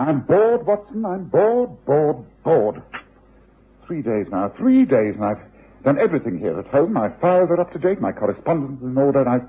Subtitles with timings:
[0.00, 1.04] I'm bored, Watson.
[1.04, 2.82] I'm bored, bored, bored.
[3.86, 4.50] Three days now.
[4.56, 5.44] Three days, and I've
[5.84, 6.94] done everything here at home.
[6.94, 8.00] My files are up to date.
[8.00, 9.48] My correspondence is in order, and I've...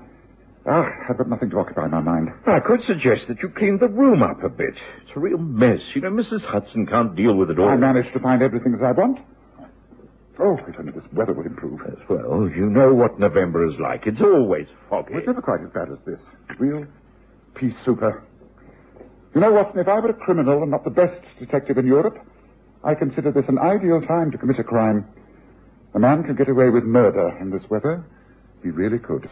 [0.64, 2.28] Ah, I've got nothing to occupy my mind.
[2.46, 4.74] I could suggest that you clean the room up a bit.
[5.02, 5.80] It's a real mess.
[5.94, 6.44] You know, Mrs.
[6.44, 7.68] Hudson can't deal with it all.
[7.68, 9.18] I managed to find everything that I want.
[10.38, 11.80] Oh, if only this weather would improve.
[11.86, 14.06] Yes, well, you know what November is like.
[14.06, 15.14] It's always foggy.
[15.14, 16.20] It's never quite as bad as this.
[16.58, 16.86] Real
[17.54, 18.22] pea souper.
[19.34, 22.18] You know, Watson, if I were a criminal and not the best detective in Europe,
[22.84, 25.06] I consider this an ideal time to commit a crime.
[25.94, 28.04] A man could get away with murder in this weather.
[28.62, 29.28] He really could.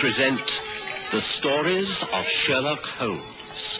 [0.00, 0.40] Present
[1.12, 3.78] the stories of Sherlock Holmes.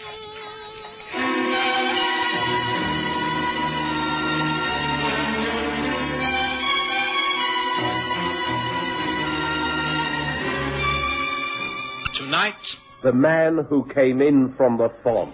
[12.13, 12.53] Tonight,
[13.01, 15.29] The man who came in from the fog.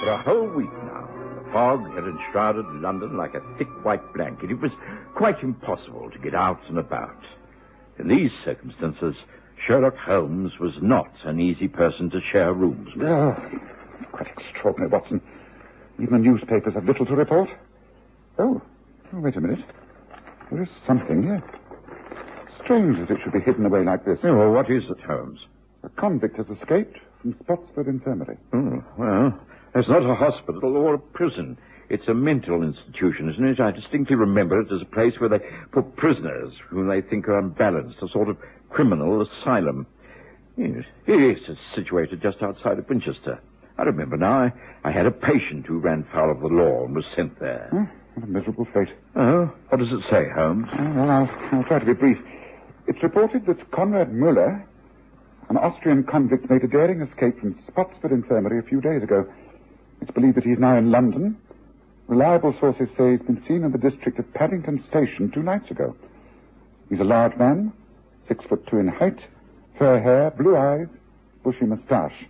[0.00, 1.23] For a whole week now,
[1.54, 4.50] fog had enshrouded London like a thick white blanket.
[4.50, 4.72] It was
[5.14, 7.24] quite impossible to get out and about.
[7.96, 9.14] In these circumstances,
[9.64, 13.06] Sherlock Holmes was not an easy person to share rooms with.
[13.06, 13.36] Oh,
[14.10, 15.22] quite extraordinary, Watson.
[16.02, 17.48] Even the newspapers have little to report.
[18.36, 18.60] Oh,
[19.12, 19.64] oh, wait a minute.
[20.50, 21.42] There is something here.
[22.64, 24.18] Strange that it should be hidden away like this.
[24.24, 25.38] Oh, well, what is it, Holmes?
[25.84, 28.38] A convict has escaped from Spotsford Infirmary.
[28.52, 29.38] Oh, well,
[29.74, 31.58] it's not a hospital or a prison.
[31.90, 33.60] It's a mental institution, isn't it?
[33.60, 35.40] I distinctly remember it as a place where they
[35.72, 38.38] put prisoners whom they think are unbalanced, a sort of
[38.70, 39.86] criminal asylum.
[40.56, 43.40] Yes, yes, it's situated just outside of Winchester.
[43.76, 44.44] I remember now.
[44.44, 44.52] I,
[44.88, 47.68] I had a patient who ran foul of the law and was sent there.
[47.70, 47.84] Hmm,
[48.14, 48.88] what a miserable fate.
[49.16, 50.66] Oh, what does it say, Holmes?
[50.78, 52.18] Oh, well, I'll, I'll try to be brief.
[52.86, 54.64] It's reported that Conrad Muller,
[55.50, 59.26] an Austrian convict, made a daring escape from Spotsford Infirmary a few days ago.
[60.00, 61.36] It's believed that he's now in London.
[62.06, 65.96] Reliable sources say he's been seen in the district of Paddington Station two nights ago.
[66.90, 67.72] He's a large man,
[68.28, 69.18] six foot two in height,
[69.78, 70.88] fair hair, blue eyes,
[71.42, 72.26] bushy moustache.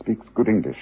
[0.00, 0.78] Speaks good English.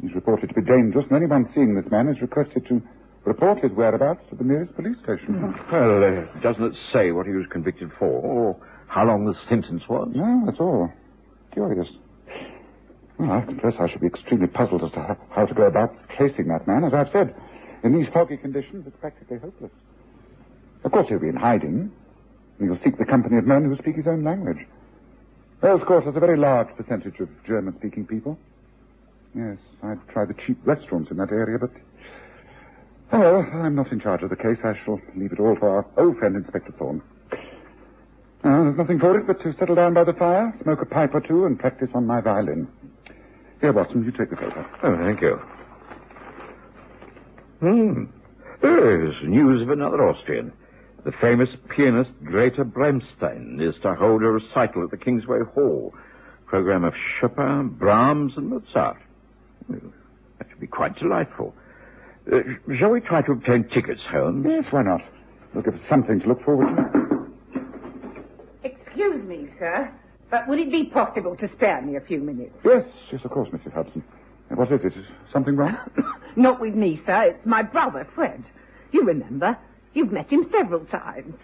[0.00, 2.82] He's reported to be dangerous, and anyone seeing this man is requested to
[3.24, 5.54] report his whereabouts to the nearest police station.
[5.72, 9.82] Well, uh, doesn't it say what he was convicted for, or how long the sentence
[9.88, 10.08] was?
[10.14, 10.90] No, that's all.
[11.52, 11.88] Curious.
[13.18, 16.48] Well, I confess I should be extremely puzzled as to how, to go about tracing
[16.48, 16.84] that man.
[16.84, 17.34] As I've said,
[17.82, 19.72] in these foggy conditions, it's practically hopeless.
[20.84, 21.90] Of course, he'll be in hiding.
[22.60, 24.58] He'll seek the company of men who speak his own language.
[25.62, 28.38] Wales, of course, has a very large percentage of German-speaking people.
[29.34, 31.70] Yes, I've tried the cheap restaurants in that area, but...
[33.12, 34.58] Oh, well, I'm not in charge of the case.
[34.62, 37.02] I shall leave it all to our old friend, Inspector Thorne.
[38.44, 41.14] Now, there's nothing for it but to settle down by the fire, smoke a pipe
[41.14, 42.68] or two, and practice on my violin.
[43.60, 44.66] Here, Watson, you take the paper.
[44.84, 45.40] Oh, thank you.
[47.60, 48.04] Hmm.
[48.62, 50.52] There's news of another Austrian.
[51.04, 55.94] The famous pianist Greta Bramstein is to hold a recital at the Kingsway Hall.
[56.46, 58.96] Program of Chopin, Brahms, and Mozart.
[59.68, 61.54] That should be quite delightful.
[62.32, 62.38] Uh,
[62.78, 64.46] shall we try to obtain tickets, Holmes?
[64.48, 65.00] Yes, why not?
[65.54, 67.28] We'll give us something to look forward to.
[68.64, 69.90] Excuse me, sir,
[70.30, 72.54] but would it be possible to spare me a few minutes?
[72.64, 73.72] Yes, yes, of course, Mrs.
[73.72, 74.02] Hudson.
[74.50, 74.96] What is it?
[74.96, 75.76] Is something wrong?
[76.36, 77.34] Not with me, sir.
[77.34, 78.42] It's my brother, Fred.
[78.92, 79.56] You remember?
[79.94, 81.34] You've met him several times.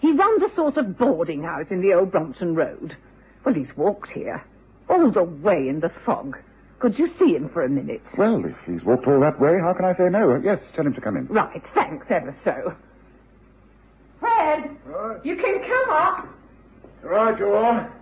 [0.00, 2.96] He runs a sort of boarding house in the old Brompton Road.
[3.44, 4.44] Well, he's walked here,
[4.88, 6.36] all the way in the fog.
[6.78, 8.02] Could you see him for a minute?
[8.18, 10.32] well, if he's walked all that way, how can I say no?
[10.32, 11.26] Uh, Yes, tell him to come in.
[11.26, 12.74] Right, thanks ever so.
[14.20, 14.76] Fred,
[15.24, 16.28] you can come up.
[17.02, 17.92] Right, you are.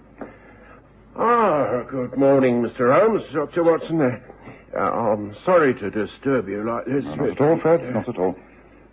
[1.16, 2.92] Ah, good morning, Mr.
[2.98, 3.22] Holmes.
[3.32, 3.64] Dr.
[3.64, 4.00] Watson.
[4.00, 7.04] Uh, I'm sorry to disturb you like this.
[7.04, 7.92] No, not at all, Fred.
[7.94, 8.36] Not at all.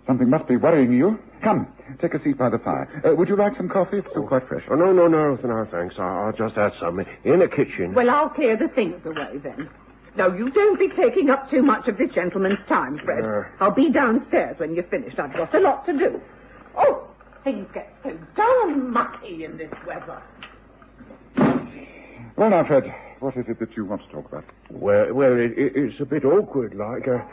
[0.08, 1.20] Something must be worrying you.
[1.44, 1.68] Come,
[2.02, 2.90] take a seat by the fire.
[3.06, 3.98] Uh, would you like some coffee?
[3.98, 4.64] It's still quite fresh.
[4.72, 5.96] Oh, no, no, no, no, thanks.
[6.00, 7.94] I'll, I'll just add some in the kitchen.
[7.94, 9.70] Well, I'll clear the things away then.
[10.16, 13.24] No, you don't be taking up too much of this gentleman's time, Fred.
[13.24, 13.44] Uh.
[13.60, 15.20] I'll be downstairs when you're finished.
[15.20, 16.20] I've got a lot to do.
[16.76, 17.08] Oh,
[17.44, 20.24] things get so darn mucky in this weather.
[22.38, 24.46] Well, now, Fred, What is it that you want to talk about?
[24.70, 27.08] Well, well, it, it, it's a bit awkward, like.
[27.08, 27.24] Uh,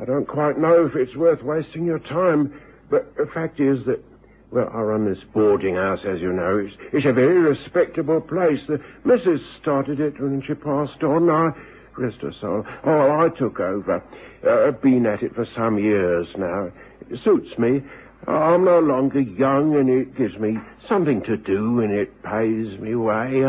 [0.00, 2.54] I don't quite know if it's worth wasting your time,
[2.88, 4.04] but the fact is that,
[4.52, 6.58] well, I run this boarding house, as you know.
[6.58, 8.60] It's, it's a very respectable place.
[8.68, 11.28] The missus started it when she passed on.
[11.28, 11.50] I,
[11.98, 12.64] rest her soul.
[12.84, 14.00] Oh, I took over.
[14.46, 16.70] Uh, I've been at it for some years now.
[17.10, 17.82] It suits me.
[18.28, 20.56] I'm no longer young, and it gives me
[20.88, 23.42] something to do, and it pays me way.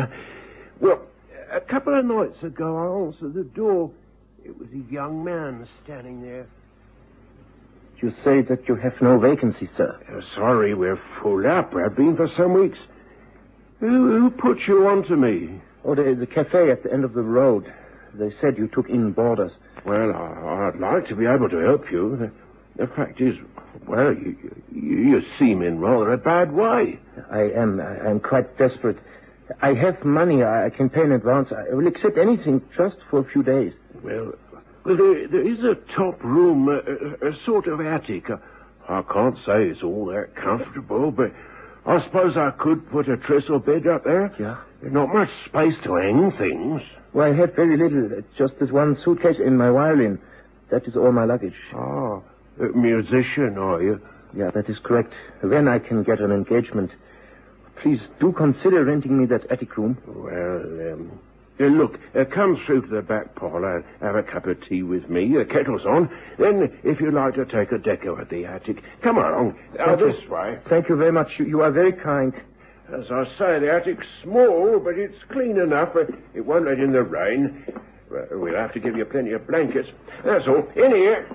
[0.79, 1.01] Well,
[1.51, 3.91] a couple of nights ago, I answered the door.
[4.44, 6.47] It was a young man standing there.
[8.01, 10.00] You say that you have no vacancy, sir.
[10.07, 11.74] Uh, sorry, we're full up.
[11.74, 12.77] We've been for some weeks.
[13.79, 15.62] Who, who put you on to me?
[15.83, 17.71] Oh, the, the cafe at the end of the road.
[18.13, 19.51] They said you took in boarders.
[19.85, 22.18] Well, I, I'd like to be able to help you.
[22.77, 23.35] The, the fact is,
[23.88, 24.35] well, you,
[24.71, 27.00] you, you seem in rather a bad way.
[27.31, 27.79] I am.
[27.79, 28.97] I am quite desperate.
[29.61, 30.44] I have money.
[30.44, 31.49] I can pay in advance.
[31.51, 33.73] I will accept anything just for a few days.
[34.03, 34.33] Well,
[34.85, 38.25] well there, there is a top room, a, a, a sort of attic.
[38.89, 41.31] I can't say it's all that comfortable, but
[41.85, 44.33] I suppose I could put a trestle bed up there.
[44.39, 44.57] Yeah?
[44.81, 46.81] There's not much space to hang things.
[47.13, 48.21] Well, I have very little.
[48.38, 50.19] Just this one suitcase and my violin.
[50.69, 51.55] That is all my luggage.
[51.73, 52.19] Ah,
[52.59, 54.01] a musician, are you?
[54.35, 55.13] Yeah, that is correct.
[55.41, 56.91] When I can get an engagement.
[57.81, 59.97] Please do consider renting me that attic room.
[60.07, 61.19] Well, um,
[61.59, 64.83] uh, look, uh, come through to the back parlour, and have a cup of tea
[64.83, 65.33] with me.
[65.38, 66.09] The kettle's on.
[66.38, 69.57] Then, if you'd like to take a deck over at the attic, come along.
[69.79, 70.12] Uh, Thank you.
[70.13, 70.59] this way.
[70.69, 71.29] Thank you very much.
[71.39, 72.33] You, you are very kind.
[72.94, 75.95] As I say, the attic's small, but it's clean enough.
[75.95, 77.65] Uh, It won't let in the rain.
[78.09, 79.89] Well, We'll have to give you plenty of blankets.
[80.24, 80.68] That's all.
[80.75, 81.27] In here.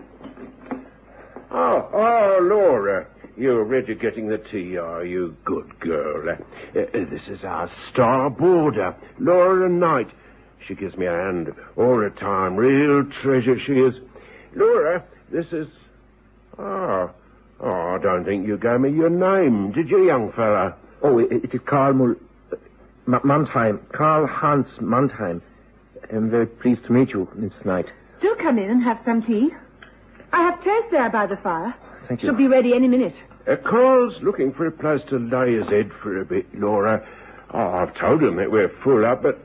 [1.50, 3.06] Oh, oh, Laura.
[3.36, 5.34] You're ready getting the tea, are you?
[5.44, 6.28] Good girl.
[6.28, 10.08] Uh, uh, this is our star boarder, Laura Knight.
[10.66, 12.56] She gives me a hand all the time.
[12.56, 13.94] Real treasure she is.
[14.54, 15.66] Laura, this is...
[16.58, 17.10] Ah.
[17.60, 20.76] oh, I don't think you gave me your name, did you, young fella?
[21.02, 22.14] Oh, it, it is Karl Mul...
[22.52, 22.56] uh,
[23.08, 23.80] M- Mannheim.
[23.92, 25.42] Karl Hans Mannheim.
[26.12, 27.86] I'm very pleased to meet you, Miss Knight.
[28.20, 29.48] Do come in and have some tea.
[30.32, 31.74] I have chairs there by the fire.
[32.12, 32.28] Thank you.
[32.28, 33.14] Should be ready any minute.
[33.50, 37.02] Uh, Carl's looking for a place to lay his head for a bit, Laura.
[37.54, 39.40] Oh, I've told him that we're full up, but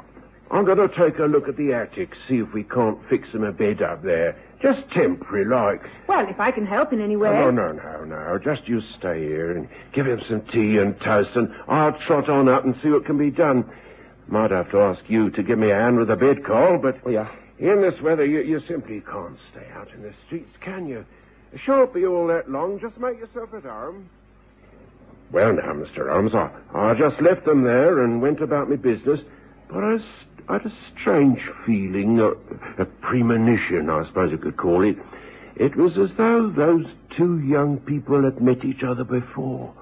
[0.51, 3.45] I'm going to take a look at the attic, see if we can't fix him
[3.45, 4.35] a bed up there.
[4.61, 5.89] Just temporary, like.
[6.09, 7.29] Well, if I can help in any way.
[7.29, 8.37] No, no, no, no.
[8.43, 12.49] Just you stay here and give him some tea and toast, and I'll trot on
[12.49, 13.63] up and see what can be done.
[14.27, 16.97] Might have to ask you to give me a hand with the bed, Carl, but
[17.05, 17.29] Oh, yeah.
[17.59, 21.05] in this weather, you, you simply can't stay out in the streets, can you?
[21.57, 22.80] It shan't be all that long.
[22.80, 24.07] Just make yourself at home.
[25.31, 26.07] Well, now, Mr.
[26.07, 29.21] Holmes, I, I just left them there and went about my business,
[29.68, 29.98] but I
[30.54, 32.33] had a strange feeling, a,
[32.80, 34.98] a premonition, I suppose you could call it.
[35.56, 36.86] It was as though those
[37.18, 39.74] two young people had met each other before.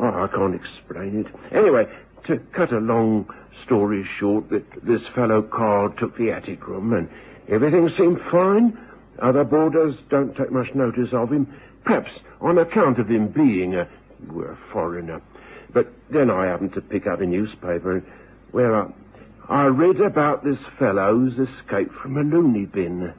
[0.00, 1.56] Oh, I can't explain it.
[1.56, 1.84] Anyway,
[2.26, 3.32] to cut a long
[3.64, 7.08] story short, that this fellow Carl took the attic room and
[7.48, 8.76] everything seemed fine.
[9.20, 11.52] Other boarders don't take much notice of him,
[11.84, 12.10] perhaps
[12.40, 15.20] on account of him being a, a foreigner.
[15.72, 18.02] But then I happened to pick up a newspaper,
[18.52, 18.90] where I,
[19.48, 23.12] I read about this fellow's escape from a loony bin.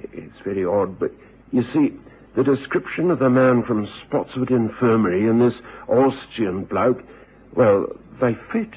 [0.00, 1.12] It's very odd, but
[1.52, 1.94] you see,
[2.36, 7.02] the description of the man from Spotswood Infirmary and this Austrian bloke,
[7.54, 7.86] well,
[8.20, 8.74] they fit.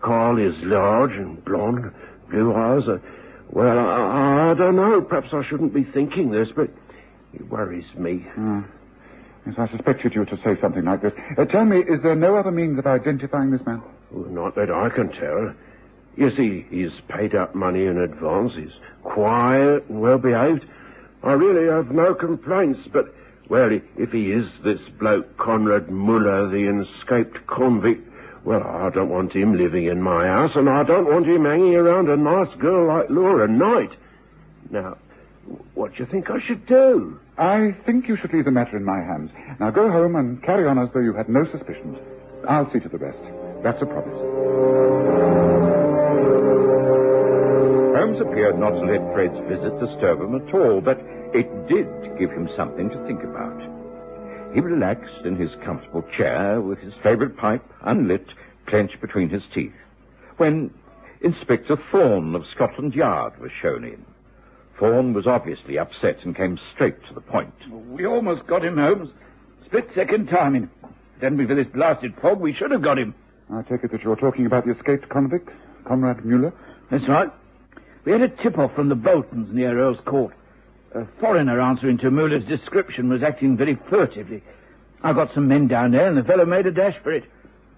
[0.00, 1.92] Carl is large and blond,
[2.30, 2.88] blue eyes.
[2.88, 2.98] Uh,
[3.50, 5.00] well, I, I don't know.
[5.00, 6.68] Perhaps I shouldn't be thinking this, but
[7.34, 8.26] it worries me.
[9.46, 11.12] Yes, I suspected you were to say something like this.
[11.38, 13.82] Uh, tell me, is there no other means of identifying this man?
[14.10, 15.54] Well, not that I can tell.
[16.16, 18.52] You see, he's paid up money in advance.
[18.56, 18.72] He's
[19.04, 20.64] quiet and well behaved.
[21.22, 23.14] I really have no complaints, but,
[23.48, 28.07] well, if he is this bloke Conrad Muller, the escaped convict,
[28.48, 31.74] well, I don't want him living in my house, and I don't want him hanging
[31.74, 33.90] around a nice girl like Laura Knight.
[34.70, 34.96] Now,
[35.74, 37.20] what do you think I should do?
[37.36, 39.30] I think you should leave the matter in my hands.
[39.60, 41.98] Now go home and carry on as though you had no suspicions.
[42.48, 43.20] I'll see to the rest.
[43.62, 44.16] That's a promise.
[48.00, 50.96] Holmes appeared not to let Fred's visit disturb him at all, but
[51.36, 51.86] it did
[52.18, 53.77] give him something to think about.
[54.54, 58.26] He relaxed in his comfortable chair with his favorite pipe, unlit,
[58.66, 59.72] clenched between his teeth,
[60.36, 60.70] when
[61.20, 64.04] Inspector Thorne of Scotland Yard was shown in.
[64.78, 67.52] Thorne was obviously upset and came straight to the point.
[67.88, 69.10] We almost got him, Holmes.
[69.64, 70.70] Split second timing.
[70.82, 73.14] If it hadn't been for this blasted fog, we should have got him.
[73.52, 75.48] I take it that you're talking about the escaped convict,
[75.86, 76.52] Conrad Muller.
[76.90, 77.28] That's right.
[78.04, 80.34] We had a tip-off from the Boltons near Earl's Court.
[80.94, 84.42] A foreigner answering to Muller's description was acting very furtively.
[85.02, 87.24] I got some men down there, and the fellow made a dash for it.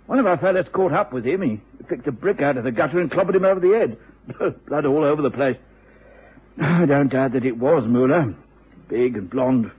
[0.07, 1.43] One of our fellows caught up with him.
[1.43, 3.99] He picked a brick out of the gutter and clobbered him over the head.
[4.67, 5.57] Blood all over the place.
[6.61, 8.35] I don't doubt that it was Muller.
[8.89, 9.71] Big and blonde.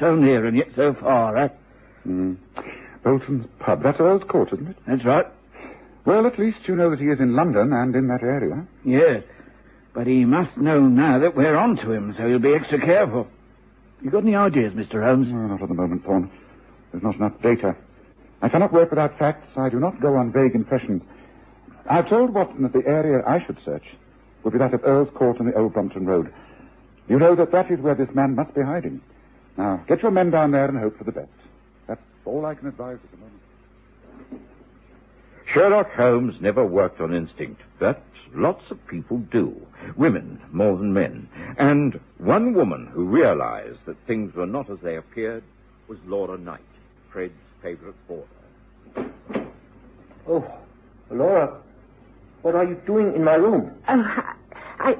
[0.00, 1.48] So near and yet so far, eh?
[2.06, 2.36] Mm.
[3.04, 3.82] Bolton's pub.
[3.82, 4.76] That's Earl's Court, isn't it?
[4.86, 5.26] That's right.
[6.04, 8.66] Well, at least you know that he is in London and in that area.
[8.84, 9.24] Yes.
[9.94, 13.28] But he must know now that we're on to him, so he'll be extra careful.
[14.00, 15.04] You got any ideas, Mr.
[15.04, 15.28] Holmes?
[15.30, 16.30] Oh, not at the moment, Thorne.
[16.90, 17.76] There's not enough data.
[18.40, 19.48] I cannot work without facts.
[19.56, 21.02] I do not go on vague impressions.
[21.88, 23.84] I've told Watson that the area I should search
[24.42, 26.32] would be that of Earl's Court on the Old Brompton Road.
[27.08, 29.00] You know that that is where this man must be hiding.
[29.56, 31.28] Now, get your men down there and hope for the best.
[31.86, 33.40] That's all I can advise at the moment.
[35.52, 38.02] Sherlock Holmes never worked on instinct, but
[38.34, 39.54] lots of people do.
[39.96, 41.28] Women more than men.
[41.58, 45.42] And one woman who realized that things were not as they appeared
[45.88, 46.60] was Laura Knight,
[47.12, 48.26] Fred's favorite boarder.
[50.28, 50.44] Oh,
[51.10, 51.60] Laura,
[52.42, 53.72] what are you doing in my room?
[53.88, 54.04] Oh,
[54.78, 54.96] I,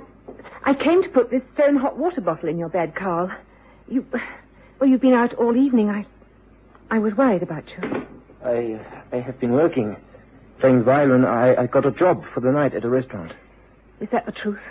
[0.65, 3.31] I came to put this stone hot water bottle in your bed, Carl.
[3.89, 4.07] You,
[4.81, 5.91] well, you've been out all evening.
[5.91, 6.07] I,
[6.91, 8.07] I was worried about you.
[8.45, 8.81] I,
[9.13, 9.97] I have been working,
[10.63, 11.25] playing violin.
[11.25, 13.33] I, I got a job for the night at a restaurant.
[14.01, 14.63] Is that the truth?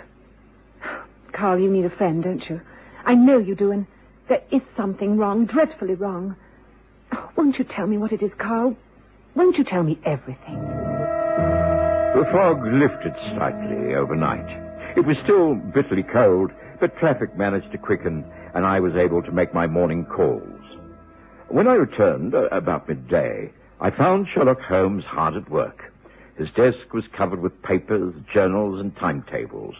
[1.32, 2.60] Carl, you need a friend, don't you?
[3.04, 3.86] I know you do, and
[4.28, 6.34] there is something wrong, dreadfully wrong.
[7.12, 8.74] Oh, won't you tell me what it is, Carl?
[9.34, 10.56] Won't you tell me everything?
[12.14, 14.96] The fog lifted slightly overnight.
[14.96, 19.32] It was still bitterly cold, but traffic managed to quicken, and I was able to
[19.32, 20.42] make my morning calls.
[21.48, 23.50] When I returned, uh, about midday,
[23.82, 25.92] I found Sherlock Holmes hard at work.
[26.38, 29.74] His desk was covered with papers, journals, and timetables.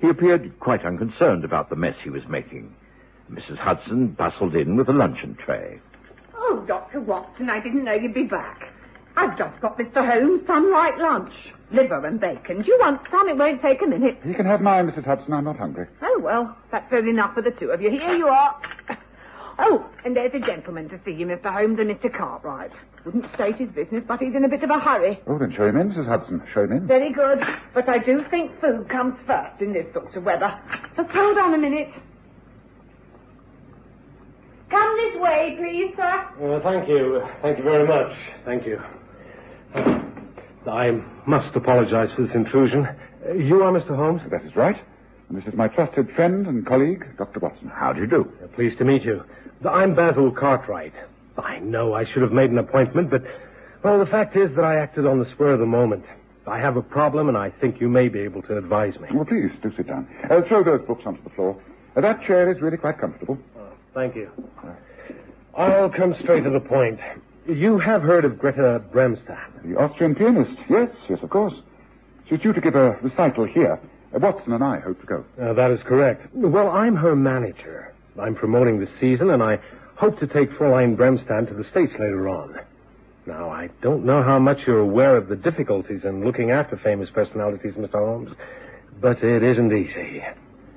[0.00, 2.74] He appeared quite unconcerned about the mess he was making.
[3.32, 3.56] Mrs.
[3.56, 5.80] Hudson bustled in with a luncheon tray.
[6.36, 7.00] Oh, Dr.
[7.00, 8.60] Watson, I didn't know you'd be back.
[9.16, 10.06] I've just got Mr.
[10.06, 11.32] Holmes some light lunch.
[11.72, 12.60] Liver and bacon.
[12.60, 13.26] Do you want some?
[13.28, 14.18] It won't take a minute.
[14.26, 15.06] You can have mine, Mrs.
[15.06, 15.32] Hudson.
[15.32, 15.86] I'm not hungry.
[16.02, 17.90] Oh, well, that says enough for the two of you.
[17.90, 18.60] Here you are.
[19.56, 21.44] Oh, and there's a gentleman to see you, Mr.
[21.44, 22.12] Holmes, and Mr.
[22.12, 22.72] Cartwright.
[23.04, 25.20] Wouldn't state his business, but he's in a bit of a hurry.
[25.26, 26.06] Oh, then show him in, Mrs.
[26.08, 26.42] Hudson.
[26.54, 26.86] Show him in.
[26.86, 27.38] Very good.
[27.74, 30.58] But I do think food comes first in this sort of weather.
[30.96, 31.88] Just hold on a minute.
[34.70, 36.56] Come this way, please, sir.
[36.56, 37.22] Uh, thank you.
[37.42, 38.12] Thank you very much.
[38.46, 38.78] Thank you.
[39.74, 40.92] Uh, I
[41.26, 42.86] must apologize for this intrusion.
[42.86, 43.94] Uh, you are Mr.
[43.94, 44.22] Holmes?
[44.30, 44.76] That is right.
[45.28, 47.40] And this is my trusted friend and colleague, Dr.
[47.40, 47.68] Watson.
[47.68, 48.32] How do you do?
[48.42, 49.22] Uh, pleased to meet you.
[49.68, 50.94] I'm Basil Cartwright.
[51.36, 53.22] I know I should have made an appointment, but,
[53.82, 56.04] well, the fact is that I acted on the spur of the moment.
[56.46, 59.08] I have a problem, and I think you may be able to advise me.
[59.12, 60.06] Well, please, do sit down.
[60.30, 61.60] Uh, throw those books onto the floor.
[61.96, 63.38] Uh, that chair is really quite comfortable.
[63.56, 64.30] Oh, thank you.
[65.56, 67.00] I'll come straight to the point.
[67.46, 69.62] You have heard of Greta Bremstadt.
[69.64, 70.58] The Austrian pianist.
[70.68, 71.54] Yes, yes, of course.
[72.28, 73.78] She's due to give a recital here.
[74.14, 75.24] Uh, Watson and I hope to go.
[75.40, 76.26] Uh, that is correct.
[76.34, 77.92] Well, I'm her manager.
[78.20, 79.58] I'm promoting the season, and I
[79.96, 82.56] hope to take Fräulein Bremstadt to the States later on.
[83.26, 87.08] Now, I don't know how much you're aware of the difficulties in looking after famous
[87.14, 87.92] personalities, Mr.
[87.92, 88.30] Holmes,
[89.00, 90.22] but it isn't easy.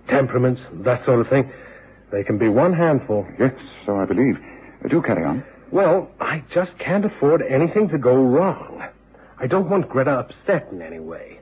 [0.07, 1.51] Temperaments, that sort of thing,
[2.11, 3.27] they can be one handful.
[3.37, 3.51] Yes,
[3.85, 4.35] so I believe.
[4.83, 5.43] Uh, do carry on.
[5.71, 8.81] Well, I just can't afford anything to go wrong.
[9.39, 11.39] I don't want Greta upset in any way.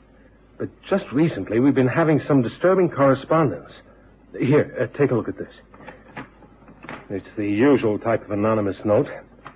[0.57, 3.71] But just recently, we've been having some disturbing correspondence.
[4.39, 5.53] Here, uh, take a look at this.
[7.09, 9.07] It's the usual type of anonymous note.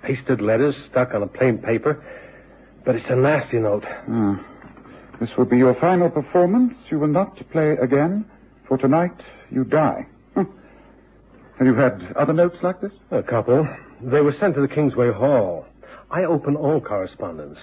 [0.02, 2.02] Pasted letters stuck on a plain paper.
[2.84, 3.84] But it's a nasty note.
[3.86, 4.46] Ah.
[5.20, 6.74] This will be your final performance.
[6.90, 8.24] You will not play again,
[8.66, 9.12] for tonight
[9.50, 10.06] you die.
[10.34, 12.92] Have you had other notes like this?
[13.10, 13.68] A couple.
[14.00, 15.66] They were sent to the Kingsway Hall.
[16.10, 17.58] I open all correspondence.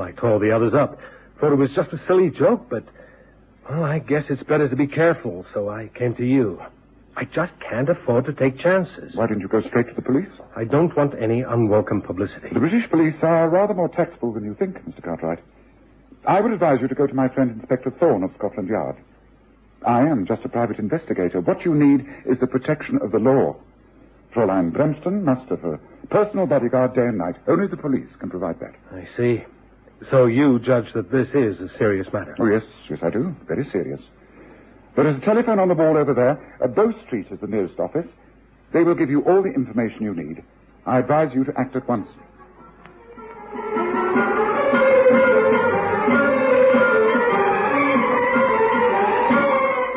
[0.00, 0.98] I called the others up.
[1.38, 2.84] Thought it was just a silly joke, but,
[3.68, 6.62] well, I guess it's better to be careful, so I came to you.
[7.16, 9.14] I just can't afford to take chances.
[9.14, 10.28] Why didn't you go straight to the police?
[10.56, 12.48] I don't want any unwelcome publicity.
[12.52, 15.02] The British police are rather more tactful than you think, Mr.
[15.02, 15.40] Cartwright.
[16.26, 18.96] I would advise you to go to my friend Inspector Thorne of Scotland Yard.
[19.86, 21.40] I am just a private investigator.
[21.40, 23.56] What you need is the protection of the law.
[24.34, 25.78] Fräulein Bremston must have a
[26.08, 27.36] personal bodyguard day and night.
[27.46, 28.74] Only the police can provide that.
[28.92, 29.44] I see.
[30.10, 32.34] So you judge that this is a serious matter?
[32.38, 33.34] Oh, yes, yes, I do.
[33.46, 34.00] Very serious.
[34.94, 36.38] There is a telephone on the wall over there.
[36.62, 38.06] At Bow Street is the nearest office.
[38.72, 40.42] They will give you all the information you need.
[40.86, 42.08] I advise you to act at once.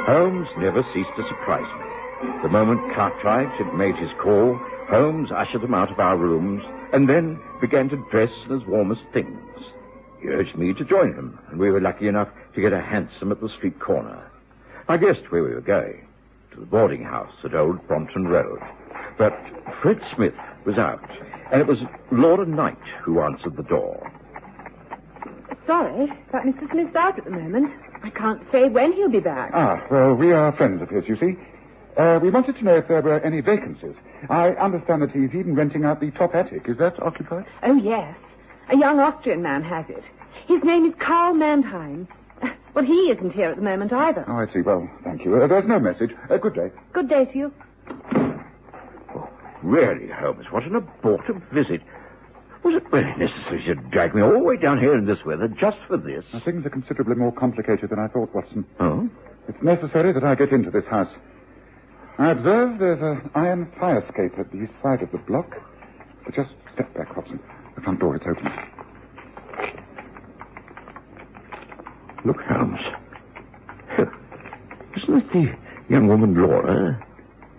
[0.07, 2.41] Holmes never ceased to surprise me.
[2.43, 7.09] The moment Cartwright had made his call, Holmes ushered him out of our rooms and
[7.09, 9.39] then began to dress in his warmest things.
[10.21, 13.31] He urged me to join him, and we were lucky enough to get a hansom
[13.31, 14.31] at the street corner.
[14.87, 16.07] I guessed where we were going,
[16.53, 18.59] to the boarding house at Old Brompton Road.
[19.17, 19.33] But
[19.81, 21.01] Fred Smith was out,
[21.51, 21.79] and it was
[22.11, 24.11] Laura Knight who answered the door.
[25.65, 26.69] Sorry, but Mr.
[26.71, 27.71] Smith's out at the moment.
[28.03, 29.51] I can't say when he'll be back.
[29.53, 31.35] Ah, well, we are friends of his, you see.
[31.97, 33.95] Uh, we wanted to know if there were any vacancies.
[34.29, 36.67] I understand that he's even renting out the top attic.
[36.67, 37.45] Is that occupied?
[37.63, 38.15] Oh, yes.
[38.71, 40.03] A young Austrian man has it.
[40.47, 42.07] His name is Karl Mannheim.
[42.75, 44.25] Well, he isn't here at the moment either.
[44.27, 44.62] Oh, I see.
[44.62, 45.36] Well, thank you.
[45.41, 46.12] Uh, there's no message.
[46.29, 46.72] Uh, good day.
[46.94, 47.53] Good day to you.
[49.15, 49.29] Oh,
[49.63, 51.82] Really, Holmes, what an abortive visit.
[52.63, 55.48] Was it really necessary to drag me all the way down here in this weather
[55.48, 56.25] just for this?
[56.34, 58.65] Now, things are considerably more complicated than I thought, Watson.
[58.79, 59.08] Oh?
[59.48, 61.12] It's necessary that I get into this house.
[62.17, 65.51] I observe there's an iron fire escape at the east side of the block.
[66.25, 67.39] But just step back, Watson.
[67.75, 68.51] The front door, it's open.
[72.25, 72.79] Look, Holmes.
[74.98, 75.53] Isn't that the
[75.89, 77.01] young woman Laura?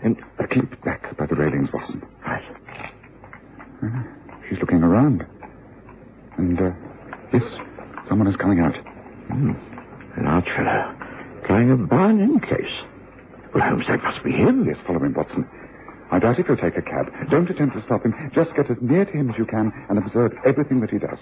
[0.02, 2.02] And a keep back by the railings, Watson.
[2.26, 2.42] Right.
[3.82, 4.02] Uh,
[4.48, 5.24] she's looking around.
[6.36, 6.70] And, uh,
[7.32, 7.44] yes,
[8.08, 8.76] someone is coming out.
[9.28, 9.52] Hmm.
[10.16, 10.94] An large fellow.
[11.46, 12.72] Carrying a barn in case.
[13.54, 14.66] Well, Holmes, that must be him.
[14.66, 15.48] Yes, follow him, Watson.
[16.10, 17.06] I doubt if you'll take a cab.
[17.30, 18.14] Don't attempt to stop him.
[18.34, 21.18] Just get as near to him as you can and observe everything that he does.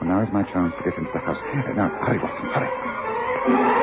[0.00, 1.38] Well, now is my chance to get into the house.
[1.42, 3.76] Uh, now, hurry, Watson, hurry.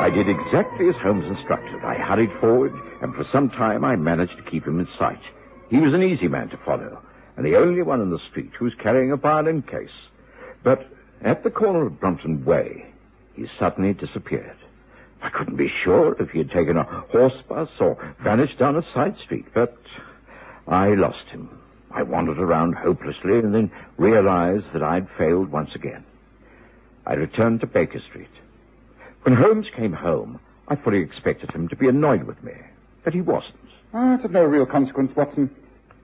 [0.00, 1.84] I did exactly as Holmes instructed.
[1.84, 5.20] I hurried forward, and for some time I managed to keep him in sight.
[5.68, 7.00] He was an easy man to follow,
[7.36, 9.90] and the only one in the street who was carrying a violin case.
[10.64, 10.88] But
[11.22, 12.86] at the corner of Brompton Way,
[13.34, 14.56] he suddenly disappeared.
[15.22, 18.82] I couldn't be sure if he had taken a horse bus or vanished down a
[18.94, 19.76] side street, but
[20.70, 21.50] I lost him.
[21.90, 26.04] I wandered around hopelessly and then realized that I'd failed once again.
[27.04, 28.30] I returned to Baker Street.
[29.22, 32.52] When Holmes came home, I fully expected him to be annoyed with me,
[33.04, 33.56] but he wasn't.
[33.92, 35.50] Ah, it's of no real consequence, Watson.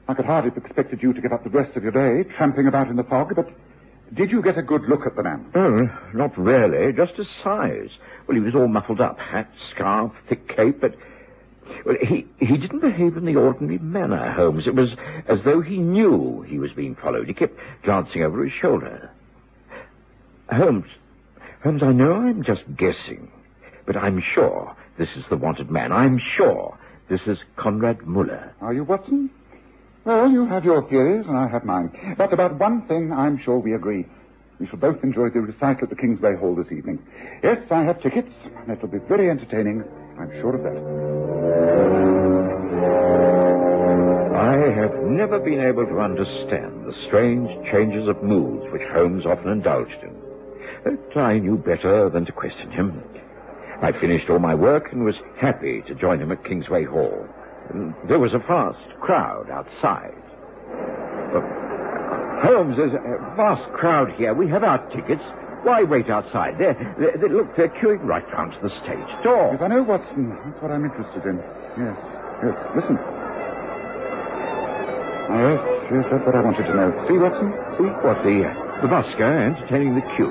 [0.08, 2.66] I could hardly have expected you to give up the rest of your day tramping
[2.66, 3.48] about in the fog, but
[4.14, 5.46] did you get a good look at the man?
[5.54, 5.78] Oh,
[6.12, 7.90] not really, just his size.
[8.26, 10.94] Well, he was all muffled up, hat, scarf, thick cape, but
[11.84, 14.66] well, he he didn't behave in the ordinary manner, Holmes.
[14.66, 14.90] It was
[15.28, 17.26] as though he knew he was being followed.
[17.28, 19.10] He kept glancing over his shoulder.
[20.50, 20.86] Holmes,
[21.62, 23.30] Holmes, I know I'm just guessing,
[23.86, 25.92] but I'm sure this is the wanted man.
[25.92, 26.78] I'm sure
[27.10, 28.52] this is Conrad Muller.
[28.60, 29.30] Are you, Watson?
[30.04, 32.14] Well, you have your theories, and I have mine.
[32.16, 34.06] But about one thing, I'm sure we agree.
[34.60, 37.04] We shall both enjoy the recital at the Kingsway Hall this evening.
[37.42, 38.30] Yes, I have tickets.
[38.44, 39.82] and It will be very entertaining.
[40.18, 41.15] I'm sure of that.
[44.36, 49.50] I have never been able to understand the strange changes of moods which Holmes often
[49.50, 50.14] indulged in.
[50.84, 53.02] But I knew better than to question him.
[53.82, 57.26] I finished all my work and was happy to join him at Kingsway Hall.
[58.08, 60.14] There was a vast crowd outside.
[61.32, 64.32] But, uh, Holmes, there's a vast crowd here.
[64.32, 65.22] We have our tickets.
[65.66, 66.54] Why wait outside?
[66.62, 69.50] They're, they're, they look, they're queuing right round to the stage door.
[69.58, 70.30] Yes, I know, Watson.
[70.30, 71.42] That's what I'm interested in.
[71.74, 71.98] Yes,
[72.46, 72.54] yes.
[72.78, 72.96] Listen.
[75.26, 75.58] Ah, Yes,
[75.90, 76.94] yes, that's what I wanted to know.
[77.10, 77.50] See, Watson?
[77.82, 77.90] See?
[78.06, 78.46] What, the,
[78.78, 80.30] the busker entertaining the queue?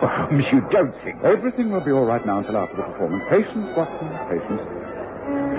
[0.00, 1.20] Oh, you don't think...
[1.22, 3.20] Everything will be all right now until after the performance.
[3.28, 4.64] Patience, Watson, patience.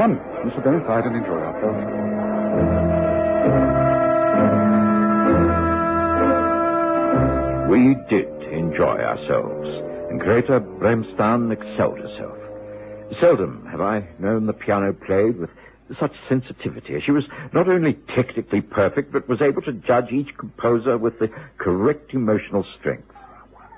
[0.01, 1.77] Come, we shall go inside and enjoy ourselves.
[7.69, 9.67] We did enjoy ourselves,
[10.09, 12.37] and Greta Bremstan excelled herself.
[13.19, 15.49] Seldom have I known the piano played with
[15.99, 16.99] such sensitivity.
[17.05, 21.29] She was not only technically perfect, but was able to judge each composer with the
[21.59, 23.11] correct emotional strength.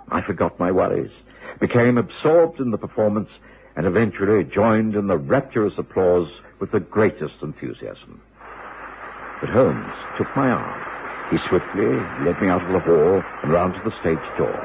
[0.10, 1.12] I forgot my worries,
[1.60, 3.30] became absorbed in the performance,
[3.76, 8.22] and eventually joined in the rapturous applause with the greatest enthusiasm.
[9.42, 10.87] But Holmes took my arm.
[11.32, 11.92] He swiftly
[12.24, 14.56] led me out of the hall and round to the stage door.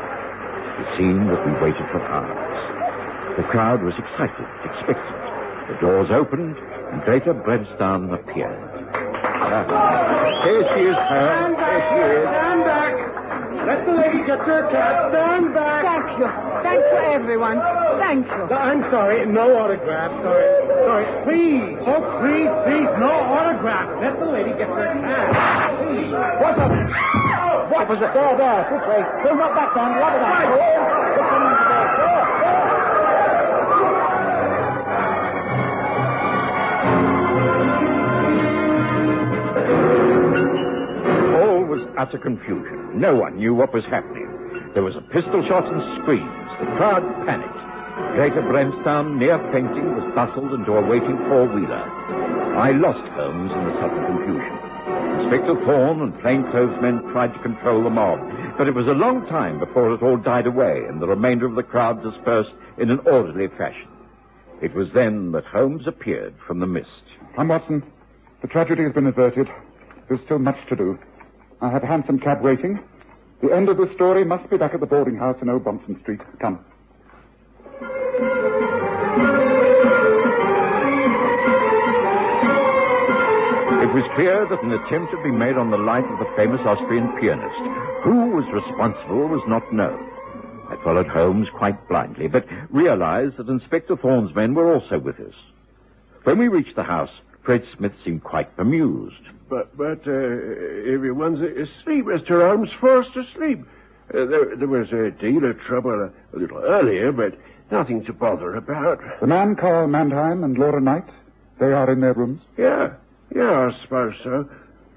[0.78, 3.36] It seemed that we waited for hours.
[3.36, 5.22] The crowd was excited, expectant.
[5.68, 8.62] The doors opened, and Greta Bremstan appeared.
[9.42, 11.58] Ah, here she is, Holmes.
[11.58, 12.24] Here she is.
[12.30, 12.94] Stand back.
[13.66, 15.10] Let the lady get her cab.
[15.10, 15.82] Stand back.
[15.82, 16.28] Thank you.
[16.62, 17.58] Thanks for everyone.
[17.98, 18.42] Thank you.
[18.54, 19.26] I'm sorry.
[19.26, 20.10] No autograph.
[20.22, 20.46] Sorry.
[20.86, 21.06] Sorry.
[21.26, 21.78] Please.
[21.86, 22.90] Oh, please, please.
[22.98, 23.86] No autograph.
[24.02, 25.71] Let the lady get her cab.
[25.92, 26.08] Please.
[26.40, 26.72] What's up?
[27.68, 28.08] What was it?
[28.16, 29.04] There, there, this way.
[29.28, 29.92] Don't knock back down.
[30.00, 30.40] Rub it out.
[30.40, 30.72] The door.
[32.00, 33.82] There, there.
[41.44, 42.98] All was utter confusion.
[42.98, 44.28] No one knew what was happening.
[44.72, 46.48] There was a pistol shot and screams.
[46.56, 47.60] The crowd panicked.
[48.16, 51.84] Greta Bremstown, near fainting, was bustled into a waiting four-wheeler.
[52.56, 54.71] I lost Holmes in the sudden confusion.
[55.22, 58.18] Inspector Thorne and plainclothesmen tried to control the mob,
[58.58, 61.54] but it was a long time before it all died away and the remainder of
[61.54, 63.88] the crowd dispersed in an orderly fashion.
[64.60, 67.04] It was then that Holmes appeared from the mist.
[67.38, 67.82] I'm Watson.
[68.42, 69.48] The tragedy has been averted.
[70.08, 70.98] There's still much to do.
[71.60, 72.80] I have a hansom cab waiting.
[73.42, 76.00] The end of the story must be back at the boarding house in Old Brompton
[76.02, 76.20] Street.
[76.40, 76.64] Come.
[83.92, 86.62] It was clear that an attempt had been made on the life of the famous
[86.64, 87.60] Austrian pianist.
[88.04, 90.08] Who was responsible was not known.
[90.70, 95.34] I followed Holmes quite blindly, but realized that Inspector Thorne's men were also with us.
[96.24, 97.10] When we reached the house,
[97.42, 99.28] Fred Smith seemed quite bemused.
[99.50, 102.48] But, but, uh, everyone's asleep, Mr.
[102.48, 103.60] Holmes, forced asleep.
[104.08, 107.38] Uh, there, there was a deal of trouble a, a little earlier, but
[107.70, 109.02] nothing to bother about.
[109.20, 111.10] The man Carl Mannheim and Laura Knight,
[111.60, 112.40] they are in their rooms.
[112.56, 112.94] Yeah,
[113.34, 114.48] yeah, I suppose so.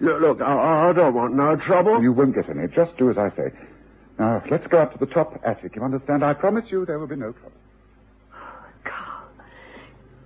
[0.01, 2.01] Look, look I, I don't want no trouble.
[2.01, 2.67] You won't get any.
[2.67, 3.51] Just do as I say.
[4.19, 5.75] Now, let's go up to the top attic.
[5.75, 6.23] You understand?
[6.23, 7.51] I promise you there will be no trouble.
[8.33, 9.27] Oh, Carl.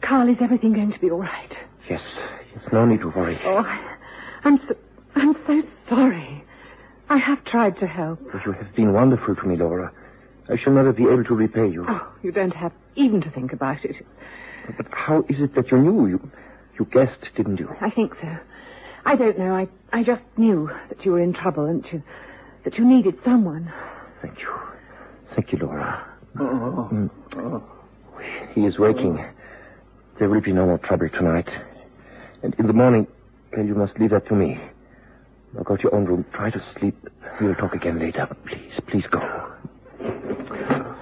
[0.02, 1.56] Carl, is everything going to be all right?
[1.90, 2.02] Yes,
[2.54, 3.40] yes, no need to worry.
[3.46, 3.64] Oh,
[4.44, 4.76] I'm so,
[5.16, 6.44] I'm so sorry.
[7.10, 8.20] I have tried to help.
[8.46, 9.92] You have been wonderful to me, Laura.
[10.50, 11.86] I shall never be able to repay you.
[11.88, 13.96] Oh, you don't have even to think about it.
[14.78, 16.08] But how is it that you knew?
[16.08, 16.32] You,
[16.80, 17.70] you guessed, didn't you?
[17.82, 18.38] I think so.
[19.06, 19.54] I don't know.
[19.54, 22.02] I, I just knew that you were in trouble and to,
[22.64, 23.72] that you needed someone.
[24.22, 24.54] Thank you.
[25.36, 26.06] Thank you, Laura.
[26.38, 27.62] Mm.
[28.54, 29.24] He is waking.
[30.20, 31.50] There will be no more trouble tonight.
[32.44, 33.08] And in the morning,
[33.56, 34.60] well, you must leave that to me.
[35.54, 36.26] Now go to your own room.
[36.34, 36.96] Try to sleep.
[37.42, 38.28] We'll talk again later.
[38.48, 39.20] Please, please go.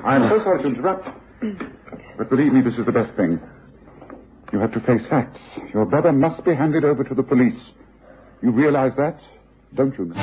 [0.06, 1.08] I'm so sorry to interrupt.
[2.18, 3.40] But believe me, this is the best thing.
[4.54, 5.40] You have to face facts.
[5.74, 7.60] Your brother must be handed over to the police.
[8.42, 9.20] You realize that,
[9.76, 10.14] don't you?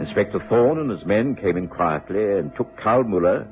[0.00, 3.46] Inspector Thorne and his men came in quietly and took Karl Muller,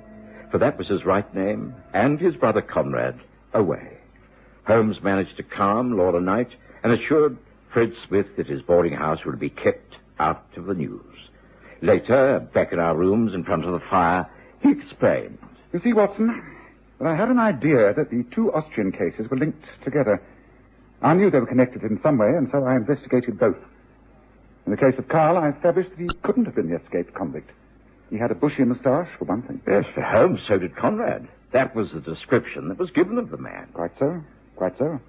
[0.51, 3.21] for that was his right name, and his brother Conrad,
[3.53, 3.99] away.
[4.67, 6.51] Holmes managed to calm Laura Knight
[6.85, 7.37] and assured
[7.73, 11.03] Fred Smith that his boarding house would be kept out of the news.
[11.83, 14.27] Later, back in our rooms in front of the fire,
[14.63, 15.39] he explained.
[15.73, 16.43] You see, Watson,
[16.99, 20.23] that I had an idea that the two Austrian cases were linked together.
[21.03, 23.57] I knew they were connected in some way, and so I investigated both.
[24.65, 27.51] In the case of Carl, I established that he couldn't have been the escaped convict.
[28.11, 29.61] He had a bushy moustache, for one thing.
[29.67, 31.29] Yes, for Holmes, so did Conrad.
[31.53, 33.69] That was the description that was given of the man.
[33.75, 34.23] Quite so,
[34.57, 35.01] quite so.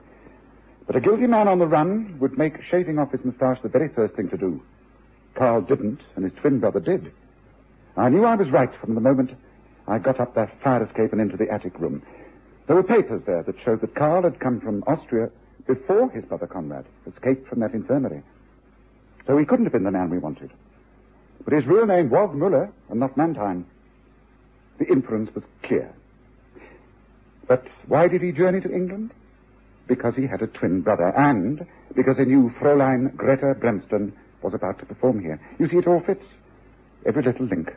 [0.85, 3.89] But a guilty man on the run would make shaving off his moustache the very
[3.89, 4.61] first thing to do.
[5.35, 7.11] Carl didn't, and his twin brother did.
[7.97, 9.31] I knew I was right from the moment
[9.87, 12.03] I got up that fire escape and into the attic room.
[12.67, 15.29] There were papers there that showed that Carl had come from Austria
[15.65, 18.21] before his brother Conrad escaped from that infirmary.
[19.25, 20.51] So he couldn't have been the man we wanted.
[21.43, 23.65] But his real name was Muller and not Mannheim.
[24.79, 25.91] The inference was clear.
[27.47, 29.11] But why did he journey to England?
[29.87, 34.79] Because he had a twin brother and because he knew Fräulein Greta Bremston was about
[34.79, 35.39] to perform here.
[35.57, 36.25] You see, it all fits.
[37.05, 37.69] Every little link.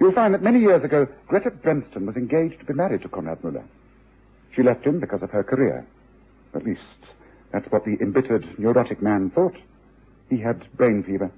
[0.00, 3.42] You'll find that many years ago, Greta Bremston was engaged to be married to Conrad
[3.44, 3.64] Muller.
[4.54, 5.86] She left him because of her career.
[6.54, 6.80] At least,
[7.52, 9.56] that's what the embittered, neurotic man thought.
[10.28, 11.30] He had brain fever.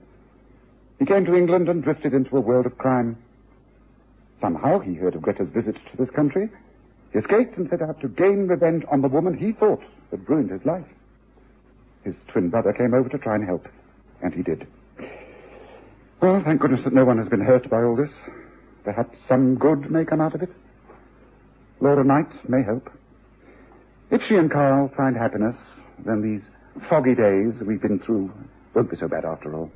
[0.99, 3.17] He came to England and drifted into a world of crime.
[4.41, 6.49] Somehow he heard of Greta's visit to this country.
[7.13, 10.51] He escaped and set out to gain revenge on the woman he thought had ruined
[10.51, 10.87] his life.
[12.05, 13.69] His twin brother came over to try and help,
[14.23, 14.67] and he did.
[16.21, 18.11] Well, thank goodness that no one has been hurt by all this.
[18.87, 20.51] Perhaps some good may come out of it.
[21.81, 22.89] Laura Knight may help.
[24.13, 25.57] If she and Carl find happiness,
[26.07, 26.49] then these
[26.89, 28.31] foggy days we've been through
[28.77, 29.73] won't be so bad after all.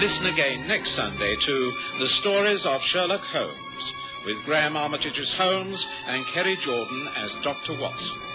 [0.00, 3.92] Listen again next Sunday to The Stories of Sherlock Holmes
[4.26, 7.80] with Graham Armitage's Holmes and Kerry Jordan as Dr.
[7.80, 8.29] Watson.